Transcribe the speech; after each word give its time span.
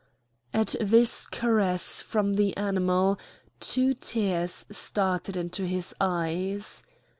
At 0.51 0.73
this 0.81 1.27
caress 1.27 2.01
from 2.01 2.33
the 2.33 2.57
animal 2.57 3.19
two 3.59 3.93
tears 3.93 4.65
started 4.71 5.37
into 5.37 5.67
his 5.67 5.93
eyes. 6.01 6.83